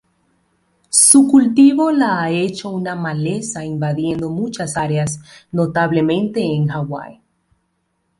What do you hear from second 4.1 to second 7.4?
muchas áreas, notablemente en Hawái.